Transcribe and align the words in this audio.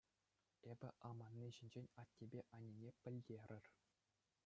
Эпӗ 0.73 0.89
аманни 1.09 1.49
ҫинчен 1.59 1.87
аттепе 2.05 2.41
аннене 2.61 2.89
пӗлтерӗр. 3.05 3.65